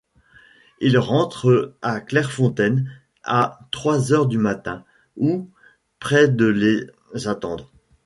Ils 0.79 0.97
rentrent 0.97 1.75
à 1.83 2.01
Clairefontaine 2.01 2.89
à 3.23 3.59
trois 3.69 4.11
heures 4.11 4.25
du 4.25 4.39
matin, 4.39 4.83
où 5.15 5.47
près 5.99 6.27
de 6.27 6.47
les 6.47 6.87
attendent. 7.27 7.67